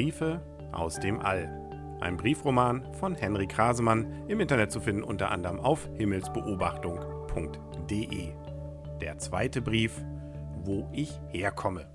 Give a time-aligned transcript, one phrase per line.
[0.00, 0.40] Briefe
[0.72, 1.98] aus dem All.
[2.00, 8.32] Ein Briefroman von Henry Krasemann, im Internet zu finden unter anderem auf himmelsbeobachtung.de.
[9.02, 10.02] Der zweite Brief,
[10.62, 11.92] wo ich herkomme.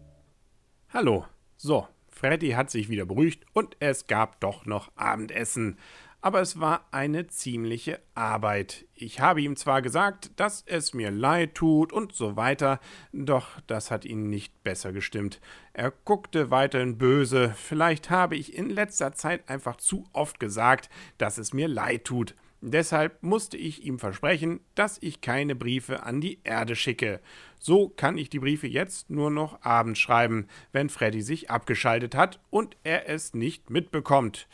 [0.90, 1.26] Hallo,
[1.58, 5.80] so, Freddy hat sich wieder beruhigt und es gab doch noch Abendessen
[6.26, 8.88] aber es war eine ziemliche Arbeit.
[8.96, 12.80] Ich habe ihm zwar gesagt, dass es mir leid tut und so weiter,
[13.14, 15.40] doch das hat ihn nicht besser gestimmt.
[15.74, 17.54] Er guckte weiterhin böse.
[17.56, 22.34] Vielleicht habe ich in letzter Zeit einfach zu oft gesagt, dass es mir leid tut.
[22.60, 27.22] Deshalb musste ich ihm versprechen, dass ich keine Briefe an die Erde schicke.
[27.60, 32.40] So kann ich die Briefe jetzt nur noch abends schreiben, wenn Freddy sich abgeschaltet hat
[32.50, 34.48] und er es nicht mitbekommt.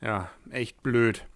[0.00, 1.26] Ja, echt blöd.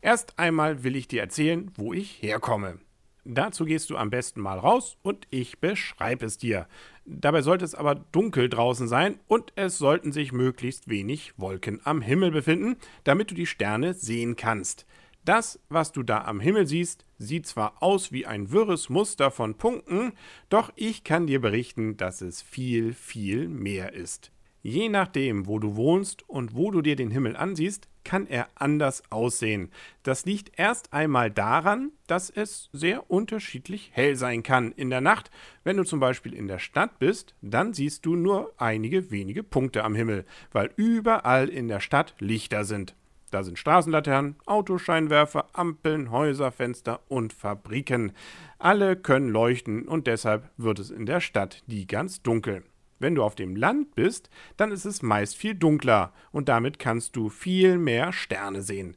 [0.00, 2.78] Erst einmal will ich dir erzählen, wo ich herkomme.
[3.26, 6.68] Dazu gehst du am besten mal raus und ich beschreibe es dir.
[7.06, 12.02] Dabei sollte es aber dunkel draußen sein und es sollten sich möglichst wenig Wolken am
[12.02, 14.86] Himmel befinden, damit du die Sterne sehen kannst.
[15.24, 19.54] Das, was du da am Himmel siehst, sieht zwar aus wie ein wirres Muster von
[19.54, 20.12] Punkten,
[20.50, 24.33] doch ich kann dir berichten, dass es viel, viel mehr ist.
[24.66, 29.02] Je nachdem, wo du wohnst und wo du dir den Himmel ansiehst, kann er anders
[29.10, 29.70] aussehen.
[30.04, 35.30] Das liegt erst einmal daran, dass es sehr unterschiedlich hell sein kann in der Nacht.
[35.64, 39.84] Wenn du zum Beispiel in der Stadt bist, dann siehst du nur einige wenige Punkte
[39.84, 42.94] am Himmel, weil überall in der Stadt Lichter sind.
[43.30, 48.12] Da sind Straßenlaternen, Autoscheinwerfer, Ampeln, Häuser, Fenster und Fabriken.
[48.58, 52.64] Alle können leuchten und deshalb wird es in der Stadt die ganz dunkel.
[52.98, 57.16] Wenn du auf dem Land bist, dann ist es meist viel dunkler und damit kannst
[57.16, 58.96] du viel mehr Sterne sehen.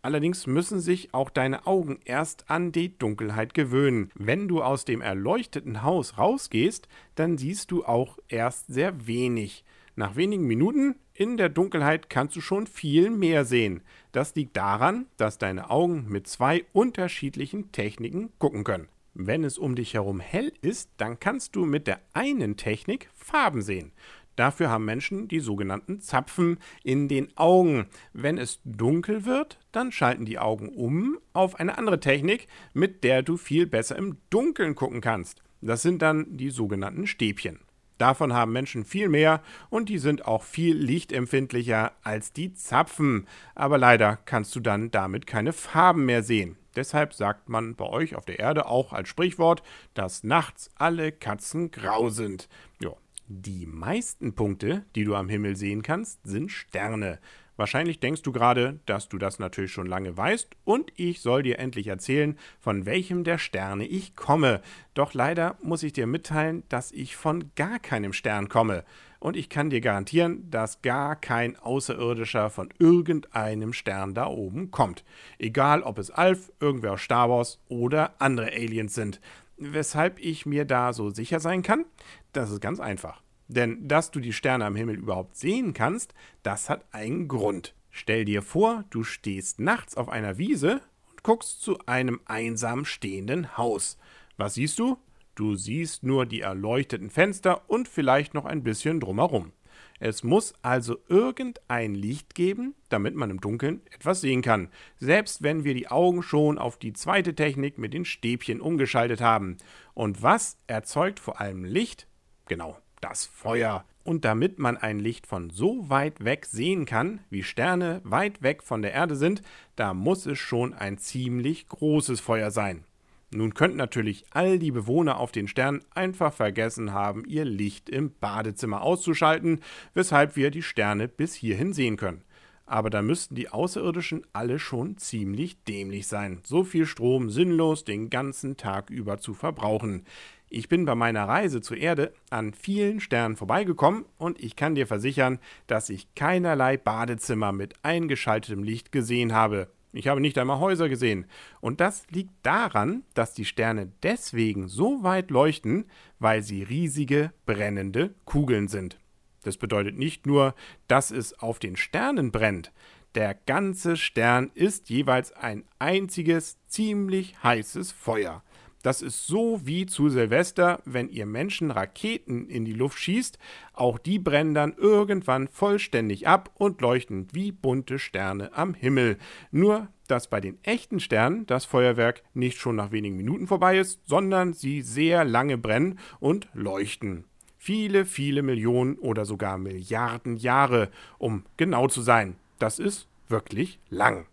[0.00, 4.10] Allerdings müssen sich auch deine Augen erst an die Dunkelheit gewöhnen.
[4.14, 9.64] Wenn du aus dem erleuchteten Haus rausgehst, dann siehst du auch erst sehr wenig.
[9.96, 13.82] Nach wenigen Minuten in der Dunkelheit kannst du schon viel mehr sehen.
[14.12, 18.86] Das liegt daran, dass deine Augen mit zwei unterschiedlichen Techniken gucken können.
[19.14, 23.62] Wenn es um dich herum hell ist, dann kannst du mit der einen Technik Farben
[23.62, 23.92] sehen.
[24.38, 27.86] Dafür haben Menschen die sogenannten Zapfen in den Augen.
[28.12, 33.22] Wenn es dunkel wird, dann schalten die Augen um auf eine andere Technik, mit der
[33.22, 35.42] du viel besser im Dunkeln gucken kannst.
[35.60, 37.58] Das sind dann die sogenannten Stäbchen.
[37.98, 43.26] Davon haben Menschen viel mehr und die sind auch viel lichtempfindlicher als die Zapfen.
[43.56, 46.56] Aber leider kannst du dann damit keine Farben mehr sehen.
[46.78, 51.72] Deshalb sagt man bei euch auf der Erde auch als Sprichwort, dass nachts alle Katzen
[51.72, 52.48] grau sind.
[52.80, 52.92] Ja,
[53.26, 57.18] die meisten Punkte, die du am Himmel sehen kannst, sind Sterne.
[57.56, 61.58] Wahrscheinlich denkst du gerade, dass du das natürlich schon lange weißt und ich soll dir
[61.58, 64.62] endlich erzählen, von welchem der Sterne ich komme.
[64.94, 68.84] Doch leider muss ich dir mitteilen, dass ich von gar keinem Stern komme.
[69.20, 75.04] Und ich kann dir garantieren, dass gar kein Außerirdischer von irgendeinem Stern da oben kommt.
[75.38, 79.20] Egal, ob es Alf, irgendwer aus Star Wars oder andere Aliens sind.
[79.56, 81.84] Weshalb ich mir da so sicher sein kann?
[82.32, 83.22] Das ist ganz einfach.
[83.48, 87.74] Denn dass du die Sterne am Himmel überhaupt sehen kannst, das hat einen Grund.
[87.90, 93.56] Stell dir vor, du stehst nachts auf einer Wiese und guckst zu einem einsam stehenden
[93.56, 93.98] Haus.
[94.36, 94.98] Was siehst du?
[95.38, 99.52] Du siehst nur die erleuchteten Fenster und vielleicht noch ein bisschen drumherum.
[100.00, 105.62] Es muss also irgendein Licht geben, damit man im Dunkeln etwas sehen kann, selbst wenn
[105.62, 109.58] wir die Augen schon auf die zweite Technik mit den Stäbchen umgeschaltet haben.
[109.94, 112.08] Und was erzeugt vor allem Licht?
[112.48, 113.84] Genau, das Feuer.
[114.02, 118.64] Und damit man ein Licht von so weit weg sehen kann, wie Sterne weit weg
[118.64, 119.42] von der Erde sind,
[119.76, 122.82] da muss es schon ein ziemlich großes Feuer sein.
[123.30, 128.12] Nun könnten natürlich all die Bewohner auf den Sternen einfach vergessen haben, ihr Licht im
[128.18, 129.60] Badezimmer auszuschalten,
[129.92, 132.24] weshalb wir die Sterne bis hierhin sehen können.
[132.64, 138.10] Aber da müssten die Außerirdischen alle schon ziemlich dämlich sein, so viel Strom sinnlos den
[138.10, 140.04] ganzen Tag über zu verbrauchen.
[140.50, 144.86] Ich bin bei meiner Reise zur Erde an vielen Sternen vorbeigekommen und ich kann dir
[144.86, 149.68] versichern, dass ich keinerlei Badezimmer mit eingeschaltetem Licht gesehen habe.
[149.92, 151.26] Ich habe nicht einmal Häuser gesehen.
[151.60, 155.86] Und das liegt daran, dass die Sterne deswegen so weit leuchten,
[156.18, 158.98] weil sie riesige, brennende Kugeln sind.
[159.44, 160.54] Das bedeutet nicht nur,
[160.88, 162.72] dass es auf den Sternen brennt.
[163.14, 168.42] Der ganze Stern ist jeweils ein einziges, ziemlich heißes Feuer.
[168.82, 173.38] Das ist so wie zu Silvester, wenn ihr Menschen Raketen in die Luft schießt.
[173.72, 179.18] Auch die brennen dann irgendwann vollständig ab und leuchten wie bunte Sterne am Himmel.
[179.50, 184.00] Nur, dass bei den echten Sternen das Feuerwerk nicht schon nach wenigen Minuten vorbei ist,
[184.04, 187.24] sondern sie sehr lange brennen und leuchten.
[187.56, 192.36] Viele, viele Millionen oder sogar Milliarden Jahre, um genau zu sein.
[192.60, 194.26] Das ist wirklich lang.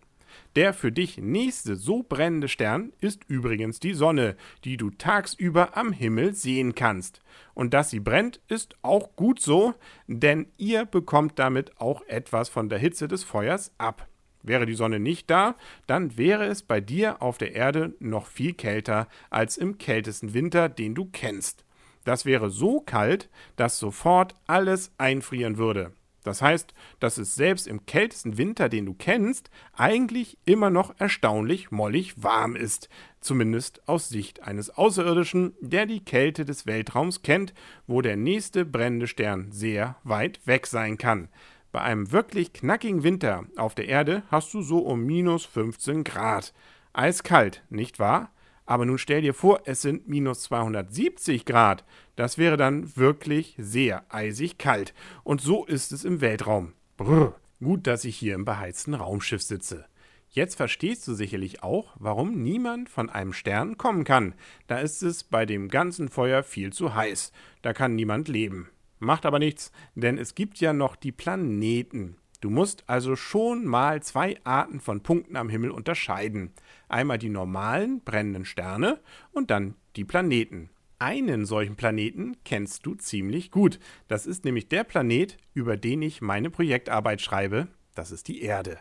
[0.54, 5.92] Der für dich nächste so brennende Stern ist übrigens die Sonne, die du tagsüber am
[5.92, 7.20] Himmel sehen kannst.
[7.54, 9.74] Und dass sie brennt, ist auch gut so,
[10.06, 14.08] denn ihr bekommt damit auch etwas von der Hitze des Feuers ab.
[14.42, 15.56] Wäre die Sonne nicht da,
[15.86, 20.68] dann wäre es bei dir auf der Erde noch viel kälter als im kältesten Winter,
[20.68, 21.64] den du kennst.
[22.04, 25.92] Das wäre so kalt, dass sofort alles einfrieren würde.
[26.26, 31.70] Das heißt, dass es selbst im kältesten Winter, den du kennst, eigentlich immer noch erstaunlich
[31.70, 32.88] mollig warm ist.
[33.20, 37.54] Zumindest aus Sicht eines Außerirdischen, der die Kälte des Weltraums kennt,
[37.86, 41.28] wo der nächste brennende Stern sehr weit weg sein kann.
[41.70, 46.52] Bei einem wirklich knackigen Winter auf der Erde hast du so um minus 15 Grad.
[46.92, 48.32] Eiskalt, nicht wahr?
[48.66, 51.84] Aber nun stell dir vor, es sind minus 270 Grad.
[52.16, 54.92] Das wäre dann wirklich sehr eisig kalt.
[55.24, 56.72] Und so ist es im Weltraum.
[56.96, 57.34] Brr.
[57.62, 59.86] Gut, dass ich hier im beheizten Raumschiff sitze.
[60.28, 64.34] Jetzt verstehst du sicherlich auch, warum niemand von einem Stern kommen kann.
[64.66, 67.32] Da ist es bei dem ganzen Feuer viel zu heiß.
[67.62, 68.68] Da kann niemand leben.
[68.98, 72.16] Macht aber nichts, denn es gibt ja noch die Planeten.
[72.40, 76.52] Du musst also schon mal zwei Arten von Punkten am Himmel unterscheiden.
[76.88, 79.00] Einmal die normalen brennenden Sterne
[79.32, 80.70] und dann die Planeten.
[80.98, 83.78] Einen solchen Planeten kennst du ziemlich gut.
[84.08, 87.68] Das ist nämlich der Planet, über den ich meine Projektarbeit schreibe.
[87.94, 88.78] Das ist die Erde.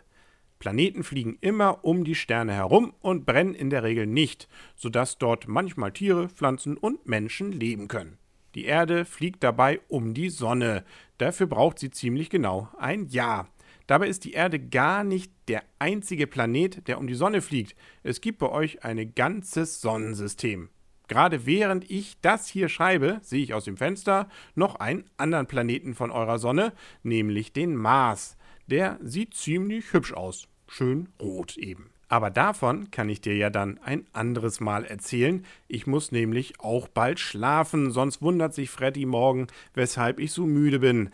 [0.59, 5.47] Planeten fliegen immer um die Sterne herum und brennen in der Regel nicht, sodass dort
[5.47, 8.17] manchmal Tiere, Pflanzen und Menschen leben können.
[8.55, 10.85] Die Erde fliegt dabei um die Sonne.
[11.17, 13.49] Dafür braucht sie ziemlich genau ein Jahr.
[13.87, 17.75] Dabei ist die Erde gar nicht der einzige Planet, der um die Sonne fliegt.
[18.01, 20.69] Es gibt bei euch ein ganzes Sonnensystem.
[21.07, 25.93] Gerade während ich das hier schreibe, sehe ich aus dem Fenster noch einen anderen Planeten
[25.93, 26.73] von eurer Sonne,
[27.03, 28.37] nämlich den Mars.
[28.65, 30.47] Der sieht ziemlich hübsch aus.
[30.67, 31.94] Schön rot eben.
[32.07, 35.43] Aber davon kann ich dir ja dann ein anderes Mal erzählen.
[35.67, 40.79] Ich muss nämlich auch bald schlafen, sonst wundert sich Freddy morgen, weshalb ich so müde
[40.79, 41.09] bin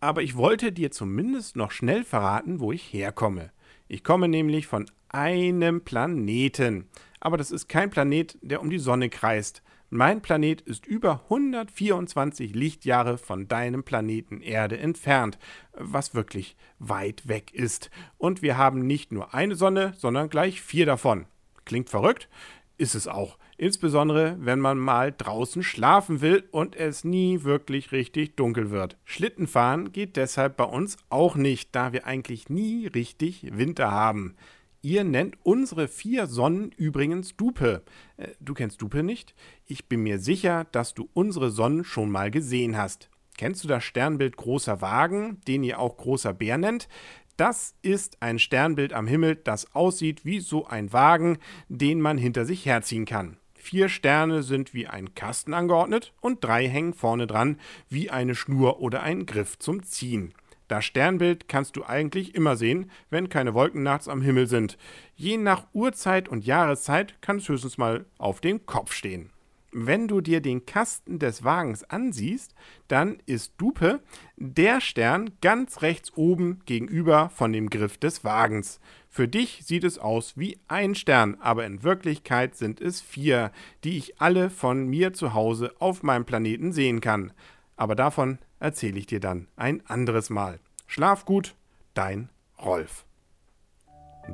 [0.00, 3.50] aber ich wollte dir zumindest noch schnell verraten, wo ich herkomme.
[3.88, 6.88] Ich komme nämlich von einem Planeten.
[7.20, 9.62] Aber das ist kein Planet, der um die Sonne kreist.
[9.90, 15.38] Mein Planet ist über 124 Lichtjahre von deinem Planeten Erde entfernt,
[15.72, 17.90] was wirklich weit weg ist.
[18.18, 21.24] Und wir haben nicht nur eine Sonne, sondern gleich vier davon.
[21.64, 22.28] Klingt verrückt?
[22.76, 23.38] Ist es auch.
[23.56, 28.98] Insbesondere, wenn man mal draußen schlafen will und es nie wirklich richtig dunkel wird.
[29.06, 34.36] Schlittenfahren geht deshalb bei uns auch nicht, da wir eigentlich nie richtig Winter haben.
[34.80, 37.82] Ihr nennt unsere vier Sonnen übrigens Dupe.
[38.16, 39.34] Äh, du kennst Dupe nicht?
[39.66, 43.10] Ich bin mir sicher, dass du unsere Sonnen schon mal gesehen hast.
[43.36, 46.88] Kennst du das Sternbild Großer Wagen, den ihr auch Großer Bär nennt?
[47.36, 51.38] Das ist ein Sternbild am Himmel, das aussieht wie so ein Wagen,
[51.68, 53.36] den man hinter sich herziehen kann.
[53.54, 57.58] Vier Sterne sind wie ein Kasten angeordnet und drei hängen vorne dran
[57.88, 60.34] wie eine Schnur oder ein Griff zum Ziehen.
[60.68, 64.76] Das Sternbild kannst du eigentlich immer sehen, wenn keine Wolken nachts am Himmel sind.
[65.16, 69.30] Je nach Uhrzeit und Jahreszeit kann es höchstens mal auf den Kopf stehen.
[69.70, 72.54] Wenn du dir den Kasten des Wagens ansiehst,
[72.88, 74.00] dann ist Dupe
[74.36, 78.80] der Stern ganz rechts oben gegenüber von dem Griff des Wagens.
[79.10, 83.52] Für dich sieht es aus wie ein Stern, aber in Wirklichkeit sind es vier,
[83.84, 87.32] die ich alle von mir zu Hause auf meinem Planeten sehen kann.
[87.76, 90.60] Aber davon erzähle ich dir dann ein anderes Mal.
[90.98, 91.54] Schlaf gut,
[91.94, 92.28] dein
[92.60, 93.04] Rolf.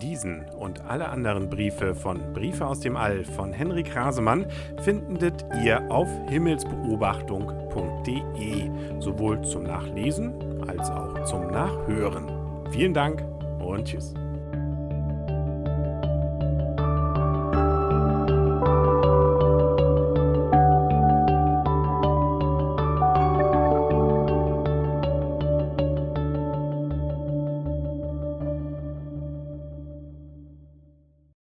[0.00, 4.47] Diesen und alle anderen Briefe von Briefe aus dem All von Henrik Rasemann
[4.80, 10.33] findet ihr auf himmelsbeobachtung.de, sowohl zum Nachlesen
[10.66, 12.30] als auch zum Nachhören.
[12.71, 13.23] Vielen Dank
[13.61, 14.14] und tschüss.